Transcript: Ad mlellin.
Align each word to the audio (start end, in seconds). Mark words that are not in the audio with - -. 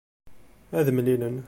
Ad 0.79 0.87
mlellin. 0.95 1.37